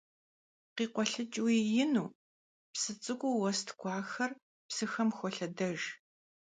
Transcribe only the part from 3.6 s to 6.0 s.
tk'ujjaxer psıxem xolhedejj.